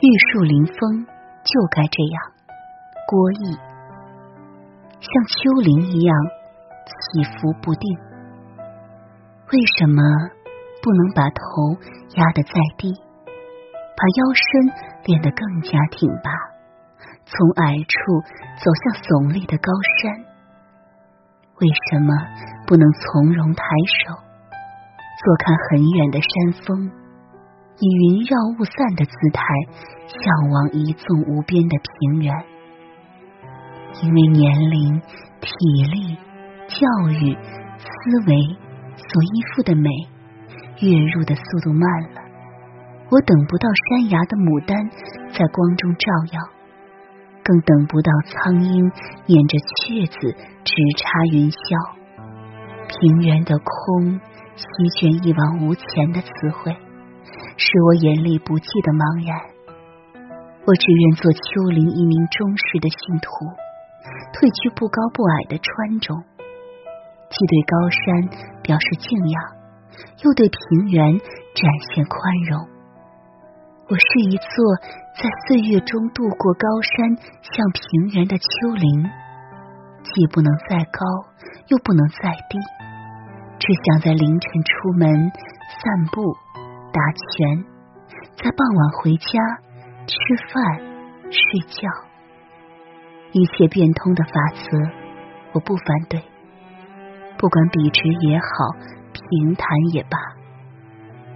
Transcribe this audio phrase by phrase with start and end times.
[0.00, 1.06] 玉树临风，
[1.42, 2.22] 就该这样。
[3.08, 3.50] 郭毅，
[5.00, 6.14] 像丘陵一样
[6.86, 7.98] 起伏不定。
[9.50, 10.00] 为什么
[10.80, 11.42] 不能把头
[12.14, 14.70] 压得再低，把腰身
[15.04, 16.30] 练得更加挺拔，
[17.24, 17.98] 从矮处
[18.62, 20.14] 走向耸立的高山？
[21.58, 22.14] 为什么
[22.68, 23.64] 不能从容抬
[24.06, 26.88] 手，坐看很远的山峰，
[27.80, 29.44] 以云绕雾散的姿态
[30.06, 32.34] 向往一纵无边的平原？
[34.02, 35.00] 因为年龄、
[35.40, 35.48] 体
[35.84, 36.16] 力、
[36.66, 37.34] 教育、
[37.78, 37.86] 思
[38.26, 38.56] 维
[38.96, 39.88] 所依附的美，
[40.80, 42.20] 跃入的速度慢了，
[43.10, 44.76] 我等不到山崖的牡丹
[45.32, 46.40] 在光中照耀。
[47.44, 48.90] 更等不到苍鹰
[49.26, 51.94] 撵着雀子直插云霄，
[52.88, 54.20] 平原的空
[54.54, 54.66] 席
[54.98, 56.76] 卷一往无前的词汇，
[57.58, 59.34] 使我眼力不济的茫然。
[60.62, 63.28] 我只愿做丘陵一名忠实的信徒，
[64.30, 66.14] 褪去不高不矮的穿着，
[67.26, 68.06] 既对高山
[68.62, 69.36] 表示敬仰，
[70.22, 72.62] 又对平原展现宽容。
[73.90, 74.52] 我是一座
[75.16, 77.82] 在岁月中度过高山向平
[78.14, 79.02] 原的丘陵，
[80.04, 81.00] 既不能再高，
[81.72, 82.60] 又不能再低，
[83.58, 85.32] 只想在凌晨出门
[85.80, 86.20] 散步、
[86.98, 87.64] 打拳，
[88.42, 89.28] 在傍晚回家
[90.08, 90.14] 吃
[90.52, 90.78] 饭、
[91.30, 91.88] 睡觉。
[93.30, 94.90] 一切变通的法则，
[95.52, 96.20] 我不反对，
[97.38, 98.44] 不管笔直也好，
[99.12, 100.18] 平坦也罢。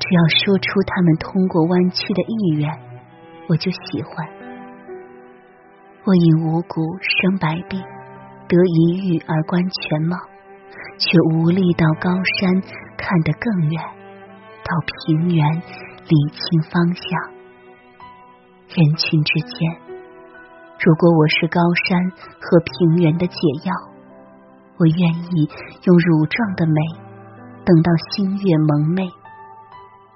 [0.00, 2.68] 只要说出他们通过弯曲的意愿，
[3.48, 4.28] 我就喜欢。
[6.02, 7.80] 我因五谷生百病，
[8.48, 10.16] 得一遇而观全貌，
[10.98, 12.60] 却无力到高山
[12.96, 13.84] 看得更远，
[14.64, 15.62] 到平原
[16.08, 17.04] 理清方向。
[18.68, 19.70] 人群之间，
[20.80, 22.10] 如果我是高山
[22.40, 23.72] 和平原的解药，
[24.78, 25.50] 我愿意
[25.84, 26.80] 用乳状的美，
[27.64, 29.08] 等到星月蒙昧。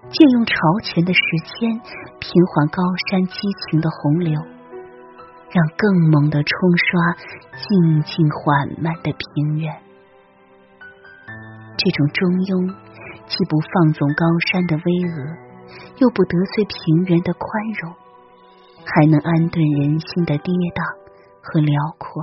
[0.09, 1.21] 借用朝前的时
[1.59, 1.81] 间，
[2.21, 4.41] 平缓高山激情的洪流，
[5.51, 7.17] 让更猛的冲刷
[7.57, 9.75] 静静缓慢的平原。
[11.77, 12.75] 这种中庸，
[13.27, 15.37] 既不放纵高山的巍峨，
[15.99, 17.45] 又不得罪平原的宽
[17.83, 17.93] 容，
[18.87, 20.81] 还能安顿人心的跌宕
[21.43, 22.23] 和辽阔，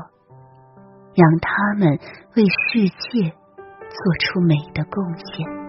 [1.14, 2.00] 让他们
[2.36, 5.64] 为世界做出美的贡献。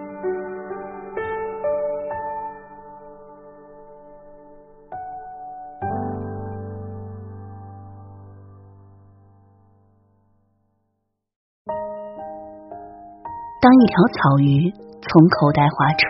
[13.60, 16.04] 当一条草鱼从口袋滑出，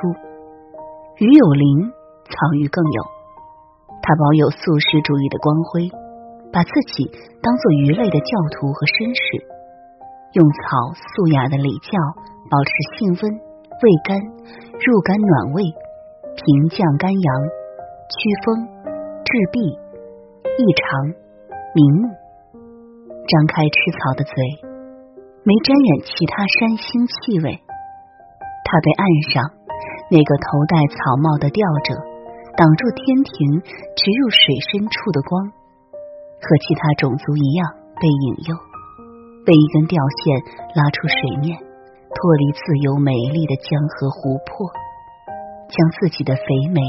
[1.19, 1.91] 鱼有鳞，
[2.31, 3.03] 草鱼更有。
[4.01, 5.91] 它保有素食主义的光辉，
[6.53, 7.11] 把自己
[7.43, 9.43] 当做鱼类的教徒和绅士，
[10.39, 11.99] 用草素雅的礼教
[12.47, 14.15] 保持性温、味甘、
[14.79, 15.65] 入肝暖胃、
[16.39, 17.29] 平降肝阳、
[18.07, 18.17] 祛
[18.47, 18.63] 风、
[19.27, 20.85] 治痹、益肠、
[21.75, 22.15] 明目。
[23.27, 24.33] 张开吃草的嘴。
[25.45, 27.64] 没沾染其他山腥气味，
[28.65, 29.45] 他被岸上
[30.11, 31.95] 那个头戴草帽的钓者
[32.57, 33.61] 挡住天庭
[33.95, 35.53] 直入水深处的光，
[36.41, 37.69] 和其他种族一样
[38.01, 38.57] 被引诱，
[39.45, 40.41] 被一根钓线
[40.75, 44.71] 拉出水面，脱离自由美丽的江河湖泊，
[45.69, 46.81] 将自己的肥美、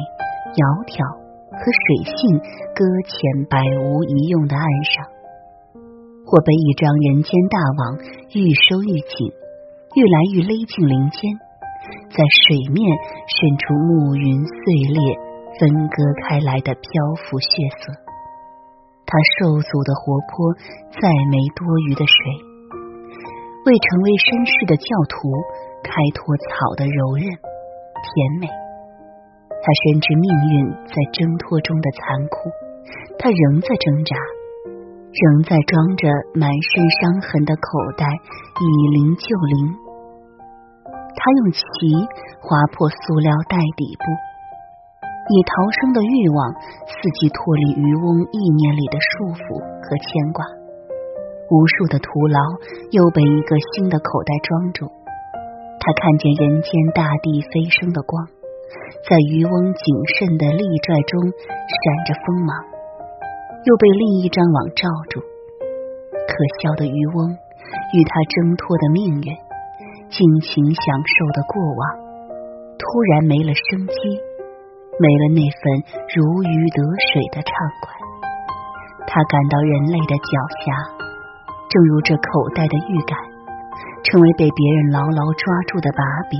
[0.53, 1.02] 窈窕
[1.50, 2.40] 和水性
[2.78, 5.06] 搁浅百无一用的岸上。
[6.25, 7.97] 或被一张人间大网
[8.34, 9.30] 愈收愈紧，
[9.94, 11.38] 愈来愈勒进林间，
[12.09, 12.81] 在水面
[13.28, 14.56] 渗出暮云碎
[14.90, 15.00] 裂、
[15.59, 16.84] 分割开来的漂
[17.16, 17.94] 浮血色。
[19.06, 20.53] 他受阻的活泼，
[20.97, 22.18] 再没多余的水，
[23.66, 25.29] 为成为绅士的教徒
[25.85, 28.09] 开拓草的柔韧甜
[28.41, 28.50] 美。
[29.50, 30.53] 他深知命运
[30.90, 32.49] 在挣脱中的残酷，
[33.17, 34.14] 他仍在挣扎。
[35.16, 37.61] 仍在装着满身伤痕的口
[37.96, 38.03] 袋，
[38.59, 38.67] 以
[38.99, 39.84] 灵救灵。
[41.16, 41.59] 他用鳍
[42.44, 44.06] 划破塑料袋底部，
[45.32, 45.52] 以逃
[45.82, 46.40] 生的欲望，
[46.85, 50.44] 伺机脱离渔翁意念里的束缚和牵挂。
[51.50, 52.40] 无数的徒劳
[52.91, 54.90] 又被一个新的口袋装住。
[55.78, 58.26] 他看见人间大地飞升的光，
[59.06, 59.85] 在渔翁谨
[60.17, 61.78] 慎的利拽中闪
[62.09, 62.50] 着锋芒。
[63.66, 67.29] 又被另一张网罩住，可笑的渔翁
[67.94, 69.29] 与他挣脱的命运，
[70.16, 71.82] 尽情享受的过往，
[72.79, 73.94] 突然没了生机，
[74.96, 75.59] 没了那份
[76.16, 76.79] 如鱼得
[77.12, 77.52] 水的畅
[77.84, 77.91] 快。
[79.03, 80.72] 他感到人类的狡黠，
[81.67, 83.20] 正如这口袋的预感，
[84.08, 86.00] 成为被别人牢牢抓住的把
[86.32, 86.40] 柄，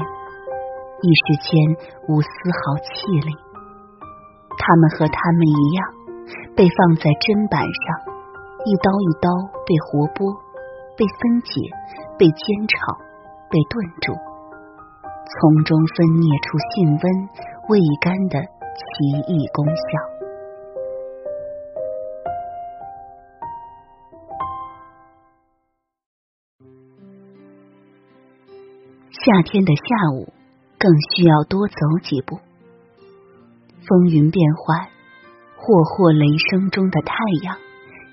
[1.04, 1.51] 一时间
[2.07, 2.31] 无丝
[2.63, 3.36] 毫气力。
[4.56, 5.83] 他们和他们一样，
[6.56, 7.83] 被放在砧板上，
[8.63, 9.27] 一刀一刀
[9.68, 10.31] 被活剥，
[10.95, 11.60] 被分解，
[12.16, 12.39] 被煎
[12.72, 13.04] 炒，
[13.50, 14.13] 被炖煮，
[15.25, 17.03] 从中分泌出性温
[17.69, 18.42] 味甘的
[18.75, 18.83] 奇
[19.31, 19.75] 异功效。
[29.12, 30.33] 夏天的下午，
[30.77, 32.38] 更需要多走几步。
[33.88, 34.88] 风云变幻，
[35.57, 37.57] 霍霍雷声中的太阳，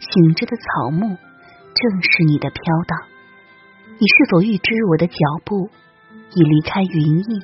[0.00, 1.16] 醒着的草木，
[1.74, 3.11] 正是你的飘荡。
[4.02, 5.14] 你是否预知我的脚
[5.44, 5.70] 步
[6.34, 7.38] 已离开云翳，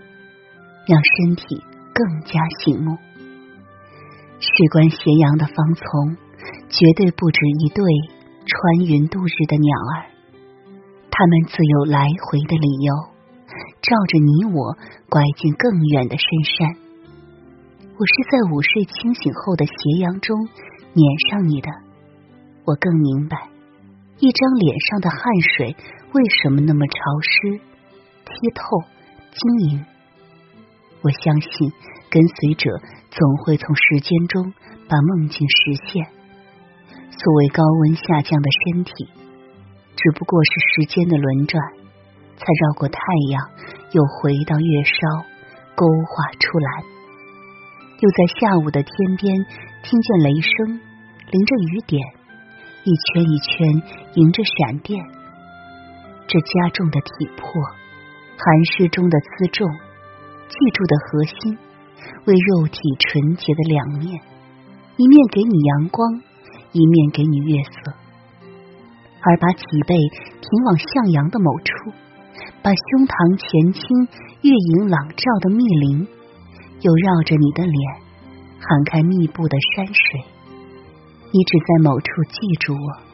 [0.91, 1.63] 让身体
[1.95, 2.99] 更加醒目？
[4.43, 6.19] 事关斜阳的芳丛，
[6.67, 7.79] 绝对不止一对
[8.43, 10.11] 穿云度日的鸟儿，
[11.15, 12.91] 它们自有来回的理由。
[13.79, 14.75] 照着你我
[15.07, 16.75] 拐进更远的深山，
[17.87, 21.71] 我是在午睡清醒后的斜阳中粘上你的。
[22.67, 23.47] 我更明白，
[24.19, 25.23] 一张脸上的汗
[25.55, 25.77] 水
[26.13, 27.61] 为什么那么潮湿、
[28.25, 28.89] 剔透、
[29.31, 29.85] 晶莹。
[31.03, 31.73] 我相信，
[32.09, 32.71] 跟随者
[33.11, 34.53] 总会从时间中
[34.89, 36.07] 把梦境实现。
[37.13, 38.93] 所谓高温下降的身体，
[39.97, 41.61] 只不过是时间的轮转。
[42.39, 43.01] 才绕过太
[43.31, 43.43] 阳，
[43.91, 45.27] 又回到月梢，
[45.75, 46.85] 勾画出来。
[47.99, 49.35] 又在下午的天边，
[49.83, 50.81] 听见雷声，
[51.33, 52.01] 淋着雨点，
[52.85, 53.83] 一圈一圈
[54.15, 55.05] 迎着闪电。
[56.29, 57.49] 这加重的体魄，
[58.37, 59.65] 寒湿中的辎重，
[60.45, 61.57] 记住的核心，
[62.29, 64.21] 为肉体纯洁的两面，
[65.01, 66.21] 一面给你阳光，
[66.73, 67.97] 一面给你月色，
[69.25, 69.97] 而把脊背
[70.45, 71.97] 挺往向阳的某处。
[72.61, 73.81] 把胸膛前倾，
[74.45, 76.07] 月影朗照的密林，
[76.85, 77.81] 又绕着你的脸，
[78.61, 80.21] 涵盖密布的山水。
[81.33, 83.08] 你只在某处记住我，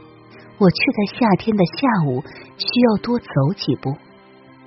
[0.59, 2.23] 我却在夏天的下午
[2.57, 3.97] 需要多走几步，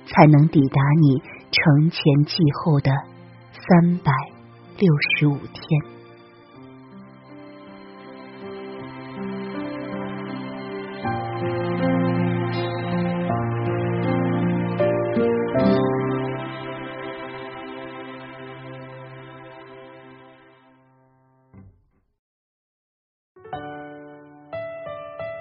[0.06, 2.90] 才能抵达你承前继后的
[3.52, 4.12] 三百
[4.78, 5.97] 六十五天。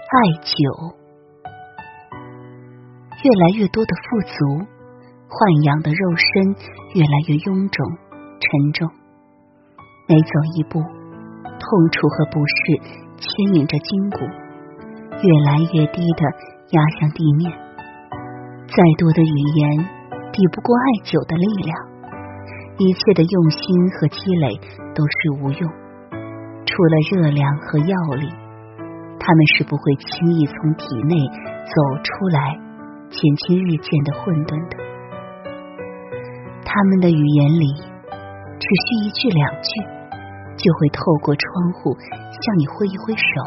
[0.07, 0.95] 艾灸，
[3.19, 4.63] 越来越多的富足，
[5.27, 5.35] 豢
[5.67, 6.55] 养的肉身
[6.95, 7.75] 越来越臃肿
[8.39, 8.87] 沉重。
[10.07, 10.79] 每走一步，
[11.43, 11.59] 痛
[11.91, 12.55] 楚和不适
[13.19, 14.23] 牵引着筋骨，
[15.19, 16.23] 越来越低的
[16.71, 17.51] 压向地面。
[18.63, 19.91] 再多的语言，
[20.31, 21.75] 抵不过艾灸的力量。
[22.79, 23.59] 一切的用心
[23.99, 24.55] 和积累
[24.95, 25.67] 都是无用，
[26.63, 28.46] 除了热量和药力。
[29.19, 31.15] 他们是不会轻易从体内
[31.65, 32.57] 走出来，
[33.09, 34.77] 减轻日渐的混沌的。
[36.63, 37.75] 他们的语言里，
[38.59, 39.69] 只需一句两句，
[40.55, 43.43] 就会透过窗户向你挥一挥手。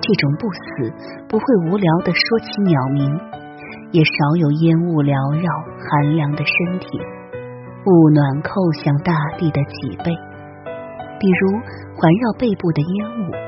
[0.00, 0.92] 这种不死
[1.28, 3.04] 不会无聊的说起鸟鸣，
[3.90, 5.44] 也少有烟雾缭绕
[5.76, 6.86] 寒凉的身体，
[7.84, 8.48] 雾暖扣
[8.80, 10.14] 向大地的脊背，
[11.18, 11.58] 比如
[11.98, 13.47] 环绕背部的烟雾。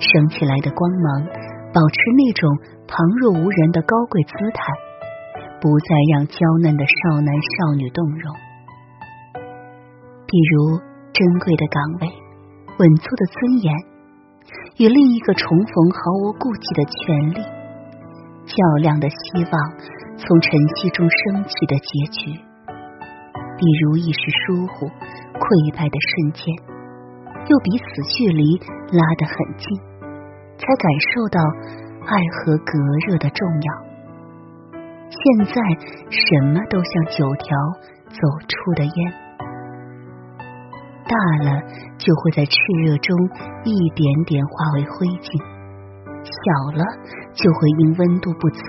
[0.00, 1.28] 升起来的光芒，
[1.72, 2.48] 保持那种
[2.88, 4.72] 旁若无人的高贵姿态，
[5.60, 8.34] 不再让娇嫩的少男少女动容。
[10.26, 10.80] 比如
[11.12, 12.08] 珍贵的岗位、
[12.78, 13.74] 稳坐的尊严，
[14.78, 17.42] 与另一个重逢毫无顾忌的权利，
[18.46, 19.52] 较量的希望
[20.16, 22.40] 从晨曦中升起的结局。
[23.58, 24.86] 比如一时疏忽、
[25.36, 26.48] 溃败的瞬间，
[27.46, 28.56] 又比死距离
[28.96, 29.89] 拉得很近。
[30.60, 31.40] 才感受到
[32.04, 32.76] 爱和隔
[33.08, 33.68] 热的重要。
[35.08, 35.54] 现在
[36.12, 37.56] 什么都像九条
[38.12, 39.12] 走出的烟，
[41.08, 41.62] 大了
[41.98, 43.16] 就会在炽热中
[43.64, 45.40] 一点点化为灰烬，
[46.22, 46.84] 小了
[47.34, 48.62] 就会因温度不足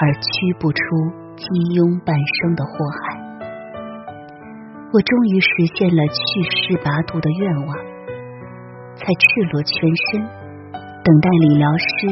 [0.00, 0.80] 而驱不出
[1.36, 1.44] 积
[1.76, 3.20] 拥半生的祸害。
[4.90, 7.76] 我终于实现了去湿拔毒的愿望，
[8.96, 9.76] 才赤裸全
[10.10, 10.37] 身。
[11.08, 12.06] 等待理疗师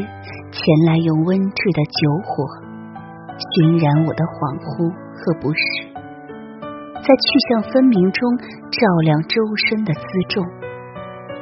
[0.56, 2.48] 前来用温炽的酒火
[3.36, 5.92] 熏染我的恍惚和不适，
[7.04, 8.24] 在去向分明中
[8.72, 9.36] 照亮周
[9.68, 10.00] 身的辎
[10.32, 10.40] 重，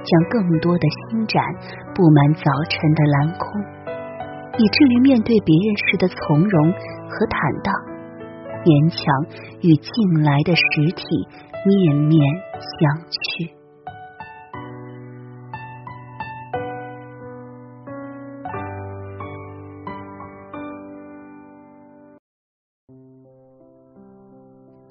[0.03, 1.39] 将更多的星展
[1.95, 3.47] 布满早晨的蓝空，
[4.59, 6.75] 以至于面对别人时的从容
[7.07, 7.71] 和坦荡，
[8.67, 8.99] 勉强
[9.63, 9.95] 与近
[10.27, 11.07] 来的实体
[11.63, 12.19] 面面
[12.59, 13.63] 相觑。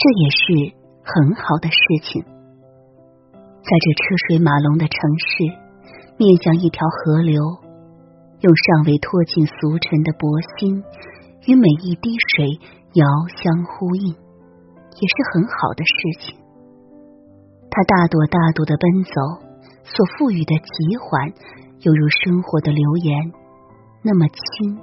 [0.04, 2.22] 这也是很好的事情。
[2.24, 5.48] 在这车水马龙的城市，
[6.18, 7.40] 面向一条河流，
[8.42, 10.28] 用尚未脱尽俗尘的薄
[10.60, 10.84] 心，
[11.48, 12.60] 与每一滴水
[13.00, 16.36] 遥相呼应，也是很好的事情。
[17.72, 19.14] 它大朵大朵的奔走，
[19.86, 21.32] 所赋予的急缓，
[21.80, 23.32] 犹如生活的流言，
[24.04, 24.78] 那么轻，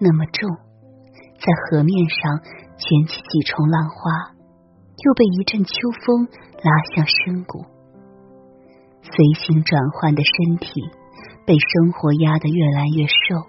[0.00, 0.50] 那么重，
[1.38, 2.40] 在河面上
[2.76, 4.34] 卷起几重浪花。
[5.04, 5.72] 又被一阵秋
[6.04, 6.26] 风
[6.62, 7.64] 拉向深谷，
[9.02, 10.80] 随性转换的身体
[11.44, 13.44] 被生活压得越来越瘦，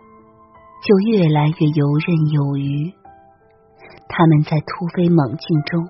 [0.84, 2.94] 就越来越游刃有余。
[4.10, 5.88] 他们在突飞猛进中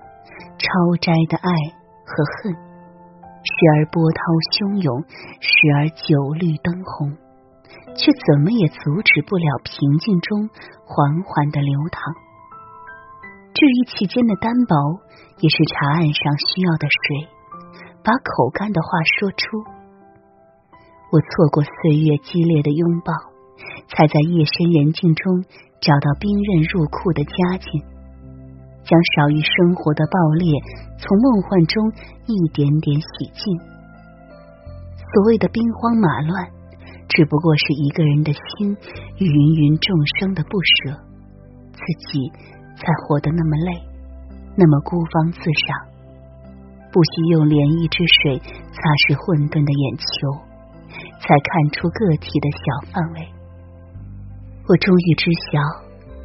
[0.58, 1.50] 超摘的爱
[2.06, 4.18] 和恨，时而波涛
[4.52, 5.02] 汹涌，
[5.40, 7.16] 时而酒绿灯红，
[7.96, 10.48] 却怎么也阻止不了平静中
[10.86, 12.00] 缓缓的流淌。
[13.58, 15.02] 至于其间的单薄。
[15.40, 17.28] 也是茶案上需要的水，
[18.02, 19.38] 把口干的话说出。
[21.12, 23.14] 我错过岁月激烈的拥抱，
[23.86, 25.44] 才在夜深人静中
[25.78, 27.70] 找到冰刃入库的佳境，
[28.82, 30.50] 将少于生活的爆裂
[30.98, 31.86] 从梦幻中
[32.26, 33.54] 一点点洗净。
[35.14, 36.50] 所谓的兵荒马乱，
[37.06, 38.76] 只不过是一个人的心
[39.18, 40.98] 与芸芸众生的不舍，
[41.70, 42.32] 自己
[42.78, 43.82] 才活得那么累。
[44.54, 45.68] 那么孤芳自赏，
[46.90, 48.38] 不惜用涟漪之水
[48.70, 50.06] 擦拭混沌的眼球，
[51.18, 53.26] 才看出个体的小范围。
[54.66, 55.62] 我终于知晓，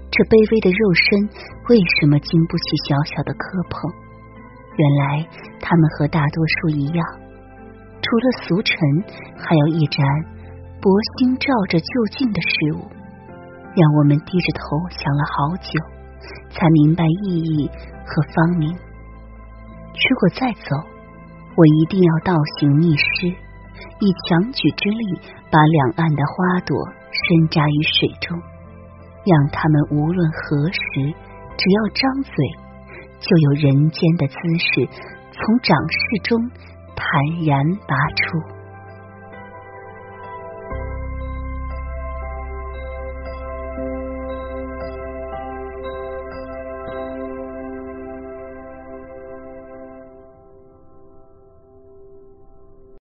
[0.10, 1.30] 这卑微的肉身
[1.70, 3.86] 为什么经不起小小的磕碰。
[4.74, 5.30] 原来，
[5.62, 7.00] 他们和大多数一样，
[8.02, 8.74] 除了俗尘，
[9.38, 10.02] 还有一盏
[10.82, 10.90] 薄
[11.22, 12.90] 星照着就近的事物，
[13.78, 15.78] 让我们低着头想了好久，
[16.50, 17.70] 才明白意义。
[18.06, 20.76] 和方明，如果再走，
[21.56, 26.78] 我一定要倒行逆施，以强举之力把两岸的花朵
[27.12, 28.38] 深扎于水中，
[29.26, 31.16] 让他们无论何时，
[31.58, 32.34] 只要张嘴，
[33.20, 34.86] 就有人间的姿势
[35.32, 36.38] 从掌势中
[36.94, 37.06] 坦
[37.48, 38.53] 然拔出。